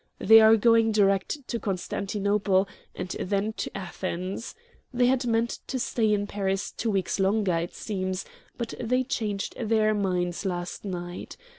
[0.17, 4.55] They are going direct to Constantinople, and then to Athens.
[4.91, 8.25] They had meant to stay in Paris two weeks longer, it seems,
[8.57, 11.37] but they changed their minds last night.